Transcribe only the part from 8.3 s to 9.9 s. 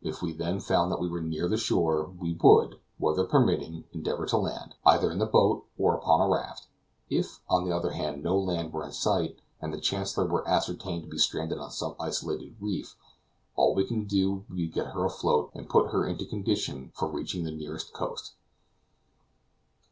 land were in sight, and the